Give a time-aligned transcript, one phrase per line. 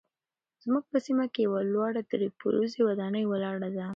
[0.63, 3.85] زموږ په سیمه کې یوه لوړه درې پوړیزه ودانۍ ولاړه ده.